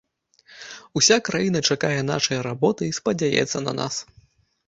Уся 0.99 1.17
краіна 1.27 1.59
чакае 1.75 1.99
нашай 2.11 2.41
работы 2.49 2.83
і 2.89 2.97
спадзяецца 3.01 3.57
на 3.67 3.71
нас. 3.81 4.01